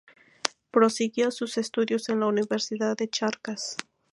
[0.71, 3.77] Prosiguió sus estudios en la Universidad de Charcas.